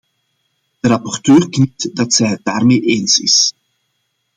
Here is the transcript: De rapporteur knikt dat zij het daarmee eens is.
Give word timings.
De 0.81 0.87
rapporteur 0.87 1.49
knikt 1.49 1.95
dat 1.95 2.13
zij 2.13 2.27
het 2.27 2.43
daarmee 2.45 2.81
eens 2.85 3.19
is. 3.19 3.53